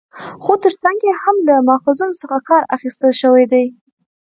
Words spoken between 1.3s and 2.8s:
له ماخذونو څخه کار